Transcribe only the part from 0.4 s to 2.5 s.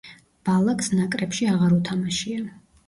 ბალაკს ნაკრებში აღარ უთამაშია.